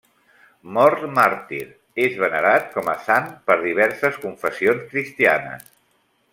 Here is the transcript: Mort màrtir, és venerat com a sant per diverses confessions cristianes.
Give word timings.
Mort 0.77 1.03
màrtir, 1.17 1.59
és 2.07 2.17
venerat 2.23 2.67
com 2.77 2.91
a 2.95 2.97
sant 3.11 3.29
per 3.51 3.61
diverses 3.69 4.21
confessions 4.27 4.93
cristianes. 4.97 5.73